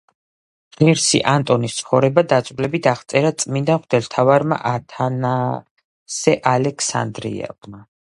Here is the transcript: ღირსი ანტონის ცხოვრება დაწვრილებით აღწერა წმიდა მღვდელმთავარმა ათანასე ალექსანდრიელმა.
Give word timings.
ღირსი 0.77 1.19
ანტონის 1.31 1.75
ცხოვრება 1.81 2.23
დაწვრილებით 2.31 2.89
აღწერა 2.93 3.33
წმიდა 3.45 3.77
მღვდელმთავარმა 3.83 4.61
ათანასე 4.75 6.39
ალექსანდრიელმა. 6.57 7.89